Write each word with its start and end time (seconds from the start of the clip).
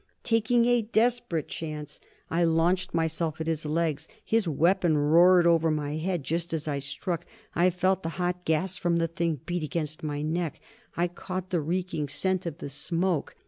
Taking 0.23 0.65
a 0.65 0.81
desperate 0.81 1.47
chance, 1.47 1.99
I 2.31 2.43
launched 2.43 2.91
myself 2.91 3.39
at 3.39 3.45
his 3.45 3.67
legs. 3.67 4.07
His 4.25 4.47
weapon 4.47 4.97
roared 4.97 5.45
over 5.45 5.69
my 5.69 5.97
head, 5.97 6.23
just 6.23 6.53
as 6.55 6.67
I 6.67 6.79
struck. 6.79 7.23
I 7.53 7.69
felt 7.69 8.01
the 8.01 8.09
hot 8.17 8.43
gas 8.43 8.79
from 8.79 8.95
the 8.97 9.07
thing 9.07 9.41
beat 9.45 9.61
against 9.61 10.01
my 10.01 10.23
neck; 10.23 10.59
I 10.97 11.07
caught 11.07 11.51
the 11.51 11.61
reeking 11.61 12.07
scent 12.07 12.47
of 12.47 12.57
the 12.57 12.69
smoke. 12.71 13.35